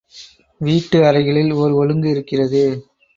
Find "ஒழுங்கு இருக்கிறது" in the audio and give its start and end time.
1.71-2.63